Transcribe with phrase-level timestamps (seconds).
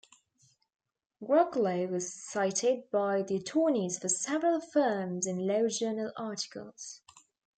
[1.21, 7.03] "Groklaw" was cited by the attorneys for several firms in law journal articles.